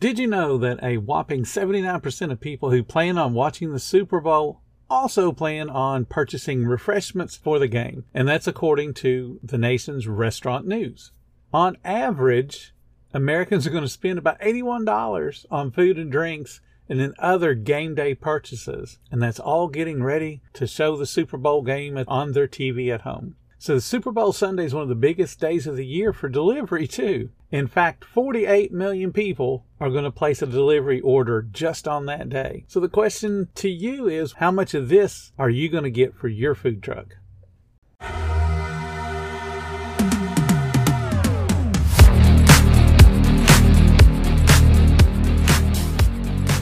Did 0.00 0.18
you 0.18 0.26
know 0.26 0.56
that 0.56 0.82
a 0.82 0.96
whopping 0.96 1.44
79% 1.44 2.32
of 2.32 2.40
people 2.40 2.70
who 2.70 2.82
plan 2.82 3.18
on 3.18 3.34
watching 3.34 3.70
the 3.70 3.78
Super 3.78 4.18
Bowl 4.18 4.62
also 4.88 5.30
plan 5.30 5.68
on 5.68 6.06
purchasing 6.06 6.64
refreshments 6.64 7.36
for 7.36 7.58
the 7.58 7.68
game? 7.68 8.06
And 8.14 8.26
that's 8.26 8.46
according 8.46 8.94
to 8.94 9.38
the 9.42 9.58
nation's 9.58 10.08
restaurant 10.08 10.66
news. 10.66 11.12
On 11.52 11.76
average, 11.84 12.72
Americans 13.12 13.66
are 13.66 13.70
going 13.70 13.84
to 13.84 13.90
spend 13.90 14.18
about 14.18 14.40
$81 14.40 15.44
on 15.50 15.70
food 15.70 15.98
and 15.98 16.10
drinks 16.10 16.62
and 16.88 16.98
then 16.98 17.12
other 17.18 17.52
game 17.52 17.94
day 17.94 18.14
purchases. 18.14 18.98
And 19.10 19.20
that's 19.20 19.38
all 19.38 19.68
getting 19.68 20.02
ready 20.02 20.40
to 20.54 20.66
show 20.66 20.96
the 20.96 21.04
Super 21.04 21.36
Bowl 21.36 21.60
game 21.60 22.02
on 22.08 22.32
their 22.32 22.48
TV 22.48 22.88
at 22.88 23.02
home. 23.02 23.36
So 23.62 23.74
the 23.74 23.82
Super 23.82 24.10
Bowl 24.10 24.32
Sunday 24.32 24.64
is 24.64 24.72
one 24.72 24.84
of 24.84 24.88
the 24.88 24.94
biggest 24.94 25.38
days 25.38 25.66
of 25.66 25.76
the 25.76 25.84
year 25.84 26.14
for 26.14 26.30
delivery 26.30 26.86
too. 26.86 27.28
In 27.50 27.66
fact, 27.66 28.06
48 28.06 28.72
million 28.72 29.12
people 29.12 29.66
are 29.78 29.90
going 29.90 30.04
to 30.04 30.10
place 30.10 30.40
a 30.40 30.46
delivery 30.46 30.98
order 31.02 31.42
just 31.42 31.86
on 31.86 32.06
that 32.06 32.30
day. 32.30 32.64
So 32.68 32.80
the 32.80 32.88
question 32.88 33.48
to 33.56 33.68
you 33.68 34.08
is 34.08 34.32
how 34.38 34.50
much 34.50 34.72
of 34.72 34.88
this 34.88 35.32
are 35.38 35.50
you 35.50 35.68
going 35.68 35.84
to 35.84 35.90
get 35.90 36.16
for 36.16 36.28
your 36.28 36.54
food 36.54 36.82
truck? 36.82 37.18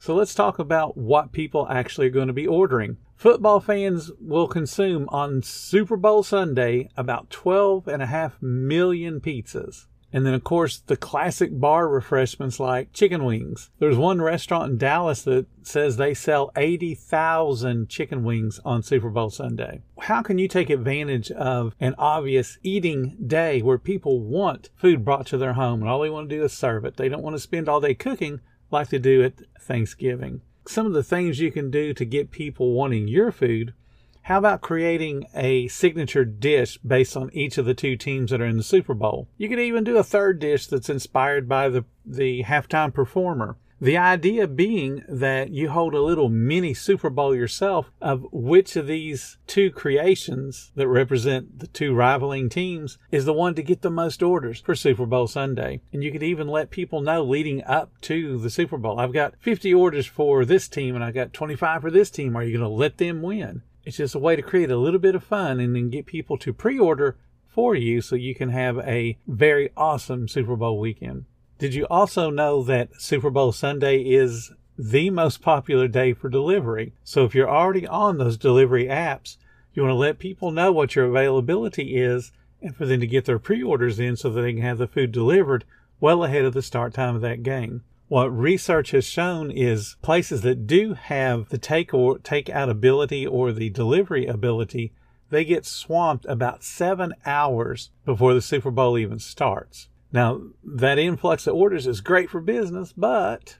So 0.00 0.14
let's 0.14 0.34
talk 0.34 0.58
about 0.58 0.96
what 0.96 1.30
people 1.30 1.68
actually 1.68 2.06
are 2.06 2.10
going 2.10 2.28
to 2.28 2.32
be 2.32 2.46
ordering. 2.46 2.96
Football 3.16 3.60
fans 3.60 4.10
will 4.18 4.48
consume 4.48 5.06
on 5.10 5.42
Super 5.42 5.98
Bowl 5.98 6.22
Sunday 6.22 6.88
about 6.96 7.28
12 7.28 7.86
and 7.86 8.00
a 8.00 8.06
half 8.06 8.40
million 8.40 9.20
pizzas. 9.20 9.88
And 10.10 10.24
then, 10.24 10.32
of 10.32 10.42
course, 10.42 10.78
the 10.78 10.96
classic 10.96 11.50
bar 11.52 11.86
refreshments 11.86 12.58
like 12.58 12.94
chicken 12.94 13.26
wings. 13.26 13.68
There's 13.78 13.98
one 13.98 14.22
restaurant 14.22 14.72
in 14.72 14.78
Dallas 14.78 15.20
that 15.24 15.44
says 15.62 15.98
they 15.98 16.14
sell 16.14 16.50
80,000 16.56 17.90
chicken 17.90 18.24
wings 18.24 18.58
on 18.64 18.82
Super 18.82 19.10
Bowl 19.10 19.28
Sunday. 19.28 19.82
How 19.98 20.22
can 20.22 20.38
you 20.38 20.48
take 20.48 20.70
advantage 20.70 21.30
of 21.30 21.74
an 21.78 21.94
obvious 21.98 22.56
eating 22.62 23.18
day 23.26 23.60
where 23.60 23.76
people 23.76 24.22
want 24.22 24.70
food 24.76 25.04
brought 25.04 25.26
to 25.26 25.36
their 25.36 25.52
home 25.52 25.82
and 25.82 25.90
all 25.90 26.00
they 26.00 26.08
want 26.08 26.30
to 26.30 26.36
do 26.36 26.42
is 26.42 26.54
serve 26.54 26.86
it? 26.86 26.96
They 26.96 27.10
don't 27.10 27.22
want 27.22 27.36
to 27.36 27.40
spend 27.40 27.68
all 27.68 27.82
day 27.82 27.92
cooking 27.92 28.40
like 28.70 28.88
they 28.88 28.98
do 28.98 29.22
at 29.22 29.34
Thanksgiving. 29.60 30.40
Some 30.66 30.86
of 30.86 30.92
the 30.92 31.02
things 31.02 31.40
you 31.40 31.50
can 31.50 31.70
do 31.70 31.92
to 31.94 32.04
get 32.04 32.30
people 32.30 32.72
wanting 32.72 33.08
your 33.08 33.32
food. 33.32 33.74
How 34.22 34.38
about 34.38 34.60
creating 34.60 35.26
a 35.34 35.66
signature 35.68 36.24
dish 36.24 36.78
based 36.78 37.16
on 37.16 37.30
each 37.32 37.58
of 37.58 37.64
the 37.64 37.74
two 37.74 37.96
teams 37.96 38.30
that 38.30 38.40
are 38.40 38.46
in 38.46 38.58
the 38.58 38.62
Super 38.62 38.94
Bowl? 38.94 39.28
You 39.38 39.48
could 39.48 39.58
even 39.58 39.82
do 39.82 39.96
a 39.96 40.04
third 40.04 40.38
dish 40.38 40.66
that's 40.66 40.90
inspired 40.90 41.48
by 41.48 41.68
the, 41.68 41.84
the 42.04 42.44
halftime 42.44 42.92
performer. 42.92 43.56
The 43.82 43.96
idea 43.96 44.46
being 44.46 45.04
that 45.08 45.52
you 45.52 45.70
hold 45.70 45.94
a 45.94 46.02
little 46.02 46.28
mini 46.28 46.74
Super 46.74 47.08
Bowl 47.08 47.34
yourself 47.34 47.90
of 47.98 48.26
which 48.30 48.76
of 48.76 48.86
these 48.86 49.38
two 49.46 49.70
creations 49.70 50.70
that 50.74 50.86
represent 50.86 51.60
the 51.60 51.66
two 51.66 51.94
rivaling 51.94 52.50
teams 52.50 52.98
is 53.10 53.24
the 53.24 53.32
one 53.32 53.54
to 53.54 53.62
get 53.62 53.80
the 53.80 53.88
most 53.88 54.22
orders 54.22 54.60
for 54.60 54.74
Super 54.74 55.06
Bowl 55.06 55.26
Sunday. 55.26 55.80
And 55.94 56.04
you 56.04 56.12
could 56.12 56.22
even 56.22 56.46
let 56.46 56.68
people 56.68 57.00
know 57.00 57.22
leading 57.22 57.64
up 57.64 57.98
to 58.02 58.36
the 58.36 58.50
Super 58.50 58.76
Bowl. 58.76 59.00
I've 59.00 59.14
got 59.14 59.32
50 59.40 59.72
orders 59.72 60.06
for 60.06 60.44
this 60.44 60.68
team 60.68 60.94
and 60.94 61.02
I've 61.02 61.14
got 61.14 61.32
25 61.32 61.80
for 61.80 61.90
this 61.90 62.10
team. 62.10 62.36
Are 62.36 62.42
you 62.42 62.58
going 62.58 62.70
to 62.70 62.76
let 62.76 62.98
them 62.98 63.22
win? 63.22 63.62
It's 63.86 63.96
just 63.96 64.14
a 64.14 64.18
way 64.18 64.36
to 64.36 64.42
create 64.42 64.70
a 64.70 64.76
little 64.76 65.00
bit 65.00 65.14
of 65.14 65.24
fun 65.24 65.58
and 65.58 65.74
then 65.74 65.88
get 65.88 66.04
people 66.04 66.36
to 66.36 66.52
pre 66.52 66.78
order 66.78 67.16
for 67.48 67.74
you 67.74 68.02
so 68.02 68.14
you 68.14 68.34
can 68.34 68.50
have 68.50 68.76
a 68.80 69.16
very 69.26 69.70
awesome 69.74 70.28
Super 70.28 70.54
Bowl 70.54 70.78
weekend. 70.78 71.24
Did 71.60 71.74
you 71.74 71.86
also 71.90 72.30
know 72.30 72.62
that 72.62 73.02
Super 73.02 73.28
Bowl 73.28 73.52
Sunday 73.52 73.98
is 74.00 74.50
the 74.78 75.10
most 75.10 75.42
popular 75.42 75.88
day 75.88 76.14
for 76.14 76.30
delivery? 76.30 76.94
So 77.04 77.26
if 77.26 77.34
you're 77.34 77.50
already 77.50 77.86
on 77.86 78.16
those 78.16 78.38
delivery 78.38 78.86
apps, 78.86 79.36
you 79.74 79.82
want 79.82 79.90
to 79.90 79.96
let 79.96 80.18
people 80.18 80.52
know 80.52 80.72
what 80.72 80.96
your 80.96 81.04
availability 81.04 81.98
is 81.98 82.32
and 82.62 82.74
for 82.74 82.86
them 82.86 83.00
to 83.00 83.06
get 83.06 83.26
their 83.26 83.38
pre-orders 83.38 84.00
in 84.00 84.16
so 84.16 84.30
that 84.30 84.40
they 84.40 84.54
can 84.54 84.62
have 84.62 84.78
the 84.78 84.86
food 84.86 85.12
delivered 85.12 85.66
well 86.00 86.24
ahead 86.24 86.46
of 86.46 86.54
the 86.54 86.62
start 86.62 86.94
time 86.94 87.14
of 87.14 87.20
that 87.20 87.42
game. 87.42 87.82
What 88.08 88.34
research 88.34 88.92
has 88.92 89.04
shown 89.04 89.50
is 89.50 89.96
places 90.00 90.40
that 90.40 90.66
do 90.66 90.94
have 90.94 91.50
the 91.50 91.58
take 91.58 91.92
or 91.92 92.16
take 92.20 92.48
out 92.48 92.70
ability 92.70 93.26
or 93.26 93.52
the 93.52 93.68
delivery 93.68 94.24
ability, 94.24 94.94
they 95.28 95.44
get 95.44 95.66
swamped 95.66 96.24
about 96.24 96.64
seven 96.64 97.12
hours 97.26 97.90
before 98.06 98.32
the 98.32 98.40
Super 98.40 98.70
Bowl 98.70 98.96
even 98.96 99.18
starts. 99.18 99.90
Now, 100.12 100.40
that 100.64 100.98
influx 100.98 101.46
of 101.46 101.54
orders 101.54 101.86
is 101.86 102.00
great 102.00 102.30
for 102.30 102.40
business, 102.40 102.92
but 102.92 103.58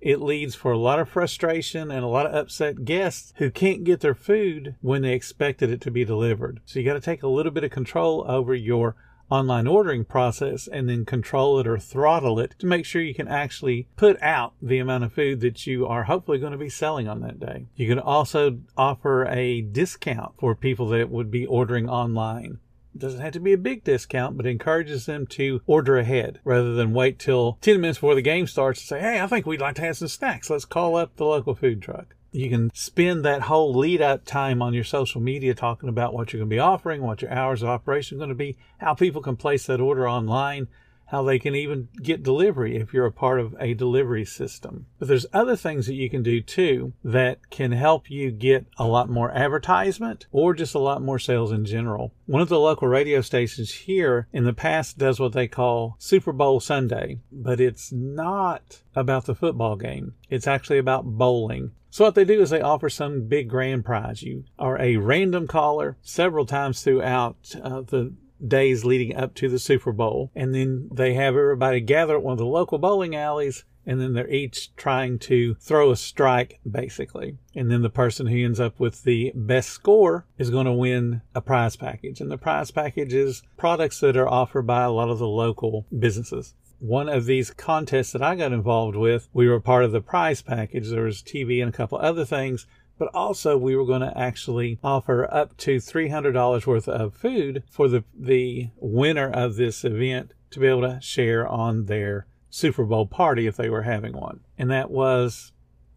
it 0.00 0.20
leads 0.20 0.54
for 0.54 0.72
a 0.72 0.78
lot 0.78 0.98
of 0.98 1.08
frustration 1.08 1.90
and 1.90 2.04
a 2.04 2.08
lot 2.08 2.26
of 2.26 2.34
upset 2.34 2.84
guests 2.84 3.32
who 3.36 3.50
can't 3.50 3.84
get 3.84 4.00
their 4.00 4.14
food 4.14 4.76
when 4.80 5.02
they 5.02 5.12
expected 5.12 5.70
it 5.70 5.80
to 5.82 5.90
be 5.90 6.04
delivered. 6.04 6.60
So 6.64 6.78
you 6.78 6.84
got 6.84 6.94
to 6.94 7.00
take 7.00 7.22
a 7.22 7.28
little 7.28 7.52
bit 7.52 7.64
of 7.64 7.70
control 7.70 8.24
over 8.28 8.54
your 8.54 8.96
online 9.30 9.66
ordering 9.66 10.04
process 10.04 10.66
and 10.66 10.88
then 10.88 11.04
control 11.04 11.60
it 11.60 11.66
or 11.66 11.78
throttle 11.78 12.40
it 12.40 12.56
to 12.58 12.66
make 12.66 12.84
sure 12.84 13.00
you 13.00 13.14
can 13.14 13.28
actually 13.28 13.86
put 13.96 14.20
out 14.20 14.54
the 14.60 14.78
amount 14.78 15.04
of 15.04 15.12
food 15.12 15.40
that 15.40 15.66
you 15.66 15.86
are 15.86 16.04
hopefully 16.04 16.38
going 16.38 16.52
to 16.52 16.58
be 16.58 16.68
selling 16.68 17.06
on 17.06 17.20
that 17.20 17.38
day. 17.38 17.66
You 17.76 17.88
can 17.88 18.00
also 18.00 18.58
offer 18.76 19.24
a 19.26 19.60
discount 19.60 20.32
for 20.38 20.54
people 20.54 20.88
that 20.88 21.10
would 21.10 21.30
be 21.30 21.46
ordering 21.46 21.88
online 21.88 22.58
doesn't 22.96 23.20
have 23.20 23.32
to 23.32 23.40
be 23.40 23.52
a 23.52 23.58
big 23.58 23.84
discount, 23.84 24.36
but 24.36 24.46
encourages 24.46 25.06
them 25.06 25.26
to 25.28 25.62
order 25.66 25.98
ahead 25.98 26.40
rather 26.44 26.74
than 26.74 26.92
wait 26.92 27.18
till 27.18 27.58
10 27.60 27.80
minutes 27.80 27.98
before 27.98 28.14
the 28.14 28.22
game 28.22 28.46
starts 28.46 28.80
to 28.80 28.86
say, 28.86 29.00
Hey, 29.00 29.20
I 29.20 29.26
think 29.26 29.46
we'd 29.46 29.60
like 29.60 29.76
to 29.76 29.82
have 29.82 29.96
some 29.96 30.08
snacks. 30.08 30.50
Let's 30.50 30.64
call 30.64 30.96
up 30.96 31.16
the 31.16 31.24
local 31.24 31.54
food 31.54 31.82
truck. 31.82 32.14
You 32.32 32.48
can 32.48 32.70
spend 32.74 33.24
that 33.24 33.42
whole 33.42 33.74
lead 33.74 34.00
up 34.00 34.24
time 34.24 34.62
on 34.62 34.72
your 34.72 34.84
social 34.84 35.20
media 35.20 35.52
talking 35.52 35.88
about 35.88 36.14
what 36.14 36.32
you're 36.32 36.38
going 36.38 36.50
to 36.50 36.54
be 36.54 36.60
offering, 36.60 37.02
what 37.02 37.22
your 37.22 37.32
hours 37.32 37.62
of 37.62 37.68
operation 37.68 38.16
are 38.16 38.20
going 38.20 38.28
to 38.28 38.36
be, 38.36 38.56
how 38.78 38.94
people 38.94 39.20
can 39.20 39.36
place 39.36 39.66
that 39.66 39.80
order 39.80 40.08
online, 40.08 40.68
how 41.10 41.24
they 41.24 41.38
can 41.38 41.54
even 41.54 41.88
get 42.02 42.22
delivery 42.22 42.76
if 42.76 42.94
you're 42.94 43.06
a 43.06 43.12
part 43.12 43.40
of 43.40 43.54
a 43.58 43.74
delivery 43.74 44.24
system. 44.24 44.86
But 44.98 45.08
there's 45.08 45.26
other 45.32 45.56
things 45.56 45.86
that 45.86 45.94
you 45.94 46.08
can 46.08 46.22
do 46.22 46.40
too 46.40 46.92
that 47.02 47.50
can 47.50 47.72
help 47.72 48.08
you 48.08 48.30
get 48.30 48.66
a 48.78 48.86
lot 48.86 49.10
more 49.10 49.32
advertisement 49.32 50.26
or 50.30 50.54
just 50.54 50.74
a 50.74 50.78
lot 50.78 51.02
more 51.02 51.18
sales 51.18 51.50
in 51.50 51.64
general. 51.64 52.14
One 52.26 52.40
of 52.40 52.48
the 52.48 52.60
local 52.60 52.86
radio 52.86 53.20
stations 53.22 53.72
here 53.72 54.28
in 54.32 54.44
the 54.44 54.52
past 54.52 54.98
does 54.98 55.18
what 55.18 55.32
they 55.32 55.48
call 55.48 55.96
Super 55.98 56.32
Bowl 56.32 56.60
Sunday, 56.60 57.20
but 57.32 57.60
it's 57.60 57.90
not 57.90 58.82
about 58.94 59.26
the 59.26 59.34
football 59.34 59.74
game. 59.74 60.14
It's 60.28 60.46
actually 60.46 60.78
about 60.78 61.04
bowling. 61.04 61.72
So 61.90 62.04
what 62.04 62.14
they 62.14 62.24
do 62.24 62.40
is 62.40 62.50
they 62.50 62.60
offer 62.60 62.88
some 62.88 63.26
big 63.26 63.48
grand 63.48 63.84
prize. 63.84 64.22
You 64.22 64.44
are 64.60 64.80
a 64.80 64.96
random 64.96 65.48
caller 65.48 65.96
several 66.02 66.46
times 66.46 66.82
throughout 66.82 67.36
uh, 67.60 67.80
the 67.80 68.14
days 68.46 68.84
leading 68.84 69.16
up 69.16 69.34
to 69.36 69.48
the 69.48 69.58
Super 69.58 69.92
Bowl. 69.92 70.30
And 70.34 70.54
then 70.54 70.88
they 70.92 71.14
have 71.14 71.36
everybody 71.36 71.80
gather 71.80 72.16
at 72.16 72.22
one 72.22 72.32
of 72.32 72.38
the 72.38 72.46
local 72.46 72.78
bowling 72.78 73.14
alleys 73.14 73.64
and 73.86 74.00
then 74.00 74.12
they're 74.12 74.30
each 74.30 74.74
trying 74.76 75.18
to 75.18 75.54
throw 75.54 75.90
a 75.90 75.96
strike 75.96 76.60
basically. 76.70 77.38
And 77.54 77.70
then 77.70 77.82
the 77.82 77.90
person 77.90 78.26
who 78.26 78.44
ends 78.44 78.60
up 78.60 78.78
with 78.78 79.04
the 79.04 79.32
best 79.34 79.70
score 79.70 80.26
is 80.38 80.50
going 80.50 80.66
to 80.66 80.72
win 80.72 81.22
a 81.34 81.40
prize 81.40 81.76
package. 81.76 82.20
And 82.20 82.30
the 82.30 82.38
prize 82.38 82.70
package 82.70 83.14
is 83.14 83.42
products 83.56 84.00
that 84.00 84.16
are 84.16 84.28
offered 84.28 84.66
by 84.66 84.82
a 84.82 84.90
lot 84.90 85.08
of 85.08 85.18
the 85.18 85.28
local 85.28 85.86
businesses. 85.96 86.54
One 86.78 87.08
of 87.10 87.26
these 87.26 87.50
contests 87.50 88.12
that 88.12 88.22
I 88.22 88.36
got 88.36 88.52
involved 88.52 88.96
with, 88.96 89.28
we 89.34 89.48
were 89.48 89.60
part 89.60 89.84
of 89.84 89.92
the 89.92 90.00
prize 90.00 90.40
package. 90.40 90.88
There 90.88 91.04
was 91.04 91.22
TV 91.22 91.60
and 91.60 91.68
a 91.68 91.76
couple 91.76 91.98
other 91.98 92.24
things 92.24 92.66
but 93.00 93.08
also 93.14 93.56
we 93.56 93.74
were 93.74 93.86
going 93.86 94.02
to 94.02 94.16
actually 94.16 94.78
offer 94.84 95.26
up 95.32 95.56
to 95.56 95.78
$300 95.78 96.66
worth 96.66 96.86
of 96.86 97.14
food 97.14 97.62
for 97.66 97.88
the, 97.88 98.04
the 98.14 98.68
winner 98.76 99.30
of 99.30 99.56
this 99.56 99.84
event 99.86 100.34
to 100.50 100.60
be 100.60 100.66
able 100.66 100.82
to 100.82 101.00
share 101.00 101.48
on 101.48 101.86
their 101.86 102.26
Super 102.50 102.84
Bowl 102.84 103.06
party 103.06 103.46
if 103.46 103.56
they 103.56 103.70
were 103.70 103.84
having 103.84 104.12
one. 104.12 104.40
And 104.58 104.70
that 104.70 104.90
was 104.90 105.52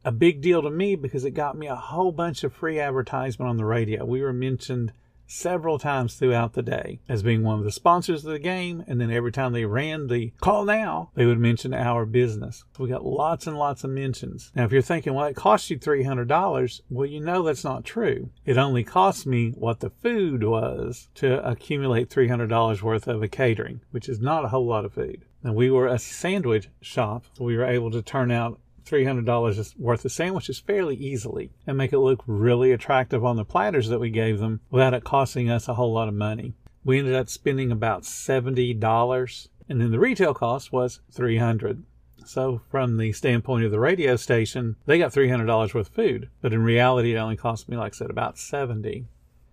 a 0.06 0.14
big 0.14 0.40
deal 0.40 0.62
to 0.62 0.70
me 0.70 0.96
because 0.96 1.26
it 1.26 1.32
got 1.32 1.58
me 1.58 1.68
a 1.68 1.76
whole 1.76 2.14
bunch 2.14 2.42
of 2.46 2.54
free 2.54 2.80
advertisement 2.80 3.50
on 3.50 3.58
the 3.58 3.66
radio. 3.66 4.06
We 4.06 4.22
were 4.22 4.32
mentioned 4.32 4.94
several 5.34 5.80
times 5.80 6.16
throughout 6.16 6.54
the 6.54 6.62
day 6.62 7.00
as 7.10 7.24
being 7.24 7.44
one 7.44 7.60
of 7.60 7.66
the 7.66 7.72
sponsors 7.72 8.24
of 8.26 8.32
the 8.32 8.40
game. 8.40 8.84
And 8.88 9.02
then 9.02 9.12
every 9.12 9.32
time 9.32 9.54
they 9.54 9.66
ran 9.66 10.08
the 10.08 10.32
call 10.42 10.66
now, 10.66 11.10
they 11.16 11.26
would 11.26 11.40
mention 11.40 11.74
our 11.74 12.06
business. 12.06 12.64
We 12.78 12.90
got 12.90 13.06
lots 13.06 13.48
and 13.48 13.58
lots 13.58 13.84
of 13.84 13.90
mentions. 13.90 14.52
Now, 14.56 14.66
if 14.66 14.72
you're 14.72 14.82
thinking, 14.82 15.14
well, 15.14 15.26
it 15.26 15.36
cost 15.36 15.70
you 15.70 15.80
$300, 15.80 16.82
well, 16.90 17.06
you 17.06 17.20
know 17.20 17.44
that's 17.44 17.64
not 17.64 17.86
true. 17.86 18.30
It 18.46 18.58
only 18.58 18.84
cost 18.84 19.26
me 19.26 19.52
what 19.52 19.80
the 19.80 19.90
food 19.90 20.44
was 20.44 21.10
to 21.16 21.46
accumulate 21.48 22.10
$300 22.10 22.82
worth 22.82 23.08
of 23.08 23.24
a 23.24 23.28
catering, 23.28 23.82
which 23.92 24.08
is 24.08 24.20
not 24.20 24.46
a 24.46 24.50
whole 24.50 24.66
lot 24.66 24.86
of 24.86 24.94
food. 24.94 25.26
And 25.44 25.56
we 25.56 25.70
were 25.70 25.88
a 25.88 26.00
sandwich 26.00 26.70
shop. 26.82 27.26
So 27.34 27.44
we 27.44 27.58
were 27.58 27.66
able 27.66 27.92
to 27.92 28.02
turn 28.02 28.32
out 28.32 28.60
$300 28.86 29.78
worth 29.78 30.06
of 30.06 30.12
sandwiches 30.12 30.60
fairly 30.60 30.96
easily 30.96 31.52
and 31.66 31.78
make 31.78 31.94
it 31.94 32.00
look 32.00 32.24
really 32.28 32.72
attractive 32.72 33.24
on 33.24 33.36
the 33.36 33.46
platters 33.46 33.90
that 33.90 34.00
we 34.00 34.10
gave 34.10 34.40
them 34.40 34.62
without 34.70 34.94
it 34.94 35.04
costing 35.04 35.50
us 35.50 35.68
a 35.68 35.74
whole 35.74 35.94
lot 35.94 36.08
of 36.08 36.14
money. 36.14 36.54
We 36.84 37.00
ended 37.00 37.16
up 37.16 37.30
spending 37.30 37.72
about 37.72 38.04
$70 38.04 39.48
and 39.70 39.82
then 39.82 39.92
the 39.92 40.00
retail 40.00 40.34
cost 40.34 40.72
was 40.72 41.00
300 41.12 41.84
so 42.26 42.62
from 42.70 42.98
the 42.98 43.12
standpoint 43.12 43.66
of 43.66 43.72
the 43.72 43.80
radio 43.80 44.16
station, 44.16 44.78
they 44.86 44.98
got 44.98 45.12
$300 45.12 45.74
worth 45.74 45.76
of 45.76 45.88
food, 45.94 46.30
but 46.42 46.54
in 46.54 46.64
reality 46.64 47.14
it 47.14 47.18
only 47.18 47.36
cost 47.36 47.68
me 47.68 47.76
like 47.76 47.94
I 47.94 47.98
said 47.98 48.10
about 48.10 48.38
70. 48.38 49.06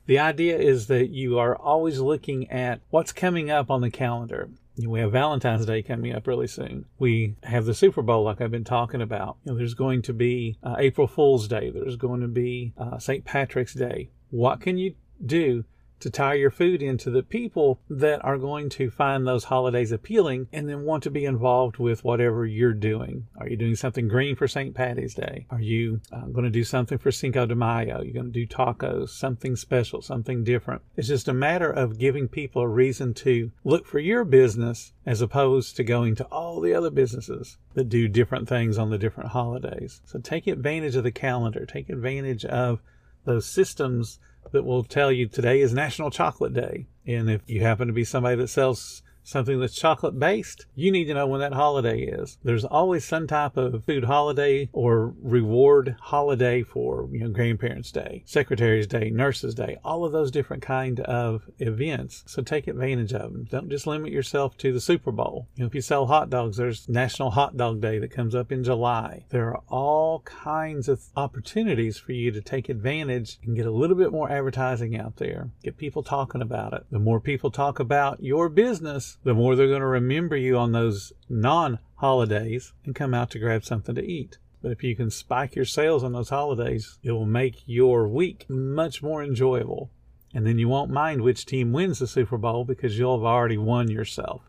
The 0.06 0.18
idea 0.18 0.58
is 0.58 0.86
that 0.86 1.10
you 1.10 1.38
are 1.38 1.56
always 1.56 2.00
looking 2.00 2.50
at 2.50 2.80
what's 2.90 3.12
coming 3.12 3.50
up 3.50 3.70
on 3.70 3.80
the 3.80 3.90
calendar. 3.90 4.50
We 4.76 5.00
have 5.00 5.12
Valentine's 5.12 5.66
Day 5.66 5.82
coming 5.82 6.14
up 6.14 6.26
really 6.26 6.46
soon. 6.46 6.86
We 6.98 7.36
have 7.42 7.64
the 7.64 7.74
Super 7.74 8.02
Bowl, 8.02 8.24
like 8.24 8.40
I've 8.40 8.50
been 8.50 8.64
talking 8.64 9.02
about. 9.02 9.36
You 9.44 9.52
know, 9.52 9.58
there's 9.58 9.74
going 9.74 10.02
to 10.02 10.12
be 10.12 10.56
uh, 10.62 10.76
April 10.78 11.06
Fool's 11.06 11.48
Day. 11.48 11.70
There's 11.70 11.96
going 11.96 12.20
to 12.20 12.28
be 12.28 12.72
uh, 12.78 12.98
St. 12.98 13.24
Patrick's 13.24 13.74
Day. 13.74 14.10
What 14.30 14.60
can 14.60 14.78
you 14.78 14.94
do 15.24 15.64
to 16.00 16.10
tie 16.10 16.34
your 16.34 16.50
food 16.50 16.82
into 16.82 17.10
the 17.10 17.22
people 17.22 17.80
that 17.88 18.24
are 18.24 18.38
going 18.38 18.68
to 18.70 18.90
find 18.90 19.26
those 19.26 19.44
holidays 19.44 19.92
appealing 19.92 20.48
and 20.52 20.68
then 20.68 20.84
want 20.84 21.02
to 21.02 21.10
be 21.10 21.24
involved 21.24 21.78
with 21.78 22.04
whatever 22.04 22.46
you're 22.46 22.72
doing. 22.72 23.26
Are 23.36 23.48
you 23.48 23.56
doing 23.56 23.76
something 23.76 24.08
green 24.08 24.36
for 24.36 24.48
St. 24.48 24.74
Patty's 24.74 25.14
Day? 25.14 25.46
Are 25.50 25.60
you 25.60 26.00
uh, 26.12 26.26
going 26.26 26.44
to 26.44 26.50
do 26.50 26.64
something 26.64 26.98
for 26.98 27.10
Cinco 27.10 27.46
de 27.46 27.54
Mayo? 27.54 28.02
You're 28.02 28.14
going 28.14 28.32
to 28.32 28.46
do 28.46 28.46
tacos, 28.46 29.10
something 29.10 29.56
special, 29.56 30.02
something 30.02 30.44
different. 30.44 30.82
It's 30.96 31.08
just 31.08 31.28
a 31.28 31.34
matter 31.34 31.70
of 31.70 31.98
giving 31.98 32.28
people 32.28 32.62
a 32.62 32.68
reason 32.68 33.14
to 33.14 33.50
look 33.64 33.86
for 33.86 33.98
your 33.98 34.24
business 34.24 34.92
as 35.06 35.20
opposed 35.20 35.76
to 35.76 35.84
going 35.84 36.14
to 36.16 36.24
all 36.24 36.60
the 36.60 36.74
other 36.74 36.90
businesses 36.90 37.58
that 37.74 37.88
do 37.88 38.08
different 38.08 38.48
things 38.48 38.78
on 38.78 38.90
the 38.90 38.98
different 38.98 39.30
holidays. 39.30 40.00
So 40.04 40.18
take 40.18 40.46
advantage 40.46 40.96
of 40.96 41.04
the 41.04 41.10
calendar, 41.10 41.66
take 41.66 41.88
advantage 41.88 42.44
of 42.44 42.80
those 43.24 43.46
systems 43.46 44.18
that 44.52 44.64
will 44.64 44.84
tell 44.84 45.12
you 45.12 45.26
today 45.26 45.60
is 45.60 45.72
National 45.72 46.10
Chocolate 46.10 46.54
Day. 46.54 46.86
And 47.06 47.30
if 47.30 47.42
you 47.46 47.60
happen 47.60 47.86
to 47.88 47.92
be 47.92 48.04
somebody 48.04 48.36
that 48.36 48.48
sells 48.48 49.02
something 49.30 49.60
that's 49.60 49.74
chocolate 49.74 50.18
based, 50.18 50.66
you 50.74 50.90
need 50.92 51.06
to 51.06 51.14
know 51.14 51.26
when 51.26 51.40
that 51.40 51.52
holiday 51.52 52.00
is. 52.00 52.38
There's 52.42 52.64
always 52.64 53.04
some 53.04 53.26
type 53.26 53.56
of 53.56 53.84
food 53.84 54.04
holiday 54.04 54.68
or 54.72 55.14
reward 55.22 55.96
holiday 56.00 56.62
for, 56.62 57.08
you 57.12 57.20
know, 57.20 57.30
grandparents 57.30 57.90
day, 57.92 58.22
secretary's 58.26 58.86
day, 58.86 59.10
nurses 59.10 59.54
day, 59.54 59.78
all 59.84 60.04
of 60.04 60.12
those 60.12 60.30
different 60.30 60.62
kind 60.62 61.00
of 61.00 61.42
events. 61.58 62.24
So 62.26 62.42
take 62.42 62.66
advantage 62.66 63.12
of 63.12 63.32
them. 63.32 63.46
Don't 63.50 63.70
just 63.70 63.86
limit 63.86 64.12
yourself 64.12 64.56
to 64.58 64.72
the 64.72 64.80
Super 64.80 65.12
Bowl. 65.12 65.48
You 65.56 65.62
know, 65.62 65.68
if 65.68 65.74
you 65.74 65.80
sell 65.80 66.06
hot 66.06 66.30
dogs, 66.30 66.56
there's 66.56 66.88
National 66.88 67.30
Hot 67.30 67.56
Dog 67.56 67.80
Day 67.80 67.98
that 67.98 68.10
comes 68.10 68.34
up 68.34 68.50
in 68.52 68.64
July. 68.64 69.24
There 69.30 69.48
are 69.48 69.62
all 69.68 70.20
kinds 70.20 70.88
of 70.88 71.02
opportunities 71.16 71.98
for 71.98 72.12
you 72.12 72.30
to 72.32 72.40
take 72.40 72.68
advantage 72.68 73.38
and 73.44 73.56
get 73.56 73.66
a 73.66 73.70
little 73.70 73.96
bit 73.96 74.12
more 74.12 74.30
advertising 74.30 74.96
out 74.96 75.16
there. 75.16 75.50
Get 75.62 75.76
people 75.76 76.02
talking 76.02 76.42
about 76.42 76.72
it. 76.72 76.84
The 76.90 76.98
more 76.98 77.20
people 77.20 77.50
talk 77.50 77.78
about 77.78 78.22
your 78.22 78.48
business, 78.48 79.18
the 79.22 79.34
more 79.34 79.54
they're 79.54 79.68
going 79.68 79.80
to 79.80 79.86
remember 79.86 80.36
you 80.36 80.56
on 80.56 80.72
those 80.72 81.12
non 81.28 81.78
holidays 81.96 82.72
and 82.84 82.94
come 82.94 83.14
out 83.14 83.30
to 83.30 83.38
grab 83.38 83.64
something 83.64 83.94
to 83.94 84.04
eat. 84.04 84.38
But 84.62 84.72
if 84.72 84.82
you 84.82 84.94
can 84.94 85.10
spike 85.10 85.54
your 85.54 85.64
sales 85.64 86.04
on 86.04 86.12
those 86.12 86.30
holidays, 86.30 86.98
it 87.02 87.12
will 87.12 87.26
make 87.26 87.62
your 87.66 88.08
week 88.08 88.46
much 88.48 89.02
more 89.02 89.22
enjoyable. 89.22 89.90
And 90.34 90.46
then 90.46 90.58
you 90.58 90.68
won't 90.68 90.90
mind 90.90 91.22
which 91.22 91.46
team 91.46 91.72
wins 91.72 91.98
the 91.98 92.06
Super 92.06 92.38
Bowl 92.38 92.64
because 92.64 92.98
you'll 92.98 93.18
have 93.18 93.24
already 93.24 93.58
won 93.58 93.90
yourself. 93.90 94.42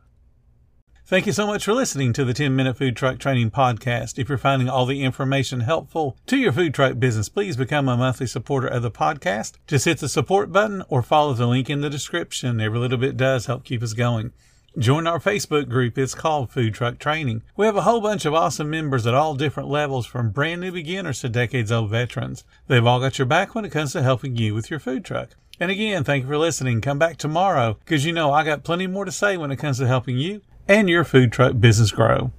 Thank 1.06 1.26
you 1.26 1.34
so 1.34 1.48
much 1.48 1.66
for 1.66 1.74
listening 1.74 2.14
to 2.14 2.24
the 2.24 2.34
10 2.34 2.56
Minute 2.56 2.78
Food 2.78 2.96
Truck 2.96 3.20
Training 3.20 3.52
Podcast. 3.52 4.20
If 4.20 4.30
you're 4.30 4.38
finding 4.38 4.70
all 4.70 4.86
the 4.86 5.04
information 5.04 5.62
helpful 5.62 6.18
to 6.28 6.38
your 6.38 6.54
food 6.54 6.74
truck 6.74 7.00
business, 7.00 7.28
please 7.28 7.58
become 7.58 7.90
a 7.90 7.98
monthly 7.98 8.28
supporter 8.28 8.68
of 8.68 8.84
the 8.84 8.92
podcast. 8.92 9.54
Just 9.68 9.86
hit 9.86 9.98
the 9.98 10.08
support 10.08 10.54
button 10.54 10.84
or 10.88 11.02
follow 11.02 11.34
the 11.34 11.48
link 11.48 11.70
in 11.70 11.82
the 11.82 11.90
description. 11.90 12.62
Every 12.62 12.80
little 12.80 12.98
bit 12.98 13.18
does 13.18 13.48
help 13.48 13.66
keep 13.66 13.82
us 13.82 13.94
going. 13.94 14.32
Join 14.78 15.06
our 15.06 15.20
Facebook 15.20 15.68
group. 15.68 15.98
It's 15.98 16.16
called 16.16 16.50
Food 16.50 16.74
Truck 16.74 16.98
Training. 16.98 17.42
We 17.58 17.66
have 17.66 17.76
a 17.76 17.82
whole 17.82 18.00
bunch 18.00 18.24
of 18.24 18.34
awesome 18.34 18.70
members 18.70 19.06
at 19.06 19.14
all 19.14 19.36
different 19.36 19.68
levels 19.68 20.06
from 20.06 20.30
brand 20.30 20.62
new 20.62 20.72
beginners 20.72 21.20
to 21.22 21.30
decades 21.30 21.74
old 21.74 21.90
veterans. 21.90 22.46
They've 22.68 22.86
all 22.86 23.02
got 23.02 23.20
your 23.20 23.26
back 23.26 23.54
when 23.54 23.66
it 23.66 23.72
comes 23.72 23.92
to 23.92 24.02
helping 24.02 24.38
you 24.38 24.54
with 24.54 24.72
your 24.72 24.80
food 24.80 25.04
truck. 25.04 25.32
And 25.60 25.72
again, 25.72 26.06
thank 26.06 26.24
you 26.24 26.30
for 26.30 26.38
listening. 26.38 26.80
Come 26.80 26.98
back 26.98 27.18
tomorrow 27.18 27.78
because 27.84 28.06
you 28.06 28.14
know 28.14 28.32
I 28.32 28.46
got 28.46 28.64
plenty 28.64 28.88
more 28.88 29.04
to 29.04 29.12
say 29.12 29.36
when 29.36 29.52
it 29.52 29.58
comes 29.58 29.78
to 29.80 29.88
helping 29.88 30.18
you 30.18 30.42
and 30.70 30.88
your 30.88 31.04
food 31.04 31.34
truck 31.34 31.60
business 31.60 31.92
grow. 31.92 32.32